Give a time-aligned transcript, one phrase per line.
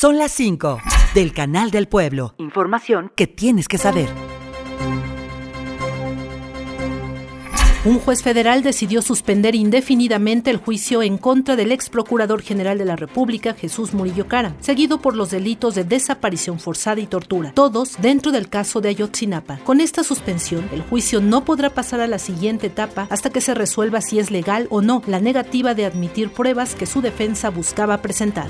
[0.00, 0.80] Son las 5
[1.12, 2.32] del Canal del Pueblo.
[2.38, 4.08] Información que tienes que saber.
[7.84, 12.86] Un juez federal decidió suspender indefinidamente el juicio en contra del ex procurador general de
[12.86, 18.00] la República, Jesús Murillo Cara, seguido por los delitos de desaparición forzada y tortura, todos
[18.00, 19.58] dentro del caso de Ayotzinapa.
[19.64, 23.52] Con esta suspensión, el juicio no podrá pasar a la siguiente etapa hasta que se
[23.52, 28.00] resuelva si es legal o no la negativa de admitir pruebas que su defensa buscaba
[28.00, 28.48] presentar.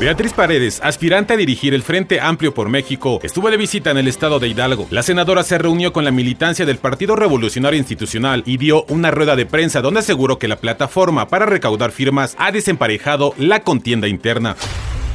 [0.00, 4.06] Beatriz Paredes, aspirante a dirigir el Frente Amplio por México, estuvo de visita en el
[4.06, 4.86] estado de Hidalgo.
[4.90, 9.34] La senadora se reunió con la militancia del Partido Revolucionario Institucional y dio una rueda
[9.34, 14.54] de prensa donde aseguró que la plataforma para recaudar firmas ha desemparejado la contienda interna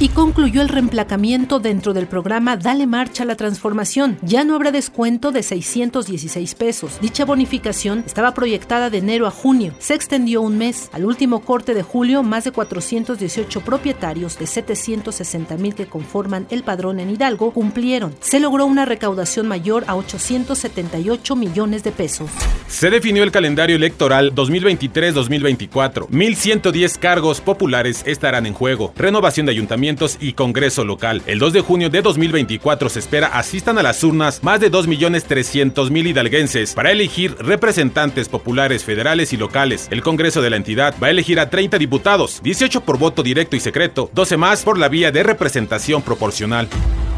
[0.00, 4.18] y concluyó el reemplacamiento dentro del programa Dale Marcha a la Transformación.
[4.22, 6.98] Ya no habrá descuento de 616 pesos.
[7.00, 9.72] Dicha bonificación estaba proyectada de enero a junio.
[9.78, 10.90] Se extendió un mes.
[10.92, 16.64] Al último corte de julio, más de 418 propietarios de 760 mil que conforman el
[16.64, 18.14] padrón en Hidalgo cumplieron.
[18.20, 22.30] Se logró una recaudación mayor a 878 millones de pesos.
[22.66, 26.08] Se definió el calendario electoral 2023-2024.
[26.08, 28.92] 1.110 cargos populares estarán en juego.
[28.96, 29.83] Renovación de ayuntamientos
[30.20, 31.22] y Congreso local.
[31.26, 36.08] El 2 de junio de 2024 se espera asistan a las urnas más de 2.300.000
[36.08, 39.88] hidalguenses para elegir representantes populares federales y locales.
[39.90, 43.56] El Congreso de la entidad va a elegir a 30 diputados, 18 por voto directo
[43.56, 46.66] y secreto, 12 más por la vía de representación proporcional.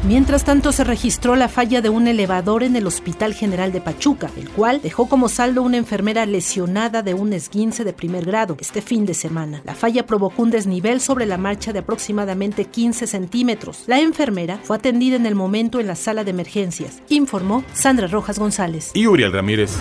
[0.06, 4.30] Mientras tanto, se registró la falla de un elevador en el Hospital General de Pachuca,
[4.36, 8.82] el cual dejó como saldo una enfermera lesionada de un esguince de primer grado este
[8.82, 9.62] fin de semana.
[9.64, 13.82] La falla provocó un desnivel sobre la marcha de aproximadamente 15 centímetros.
[13.88, 18.38] La enfermera fue atendida en el momento en la sala de emergencias, informó Sandra Rojas
[18.38, 18.92] González.
[18.94, 19.72] Y Uriel Ramírez.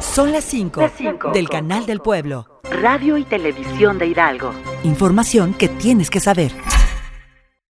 [0.00, 0.92] Son las 5
[1.34, 2.46] del Canal del Pueblo.
[2.70, 4.52] Radio y Televisión de Hidalgo.
[4.84, 6.52] Información que tienes que saber.